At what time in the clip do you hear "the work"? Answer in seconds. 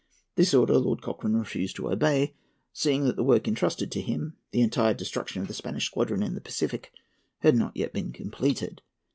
3.17-3.47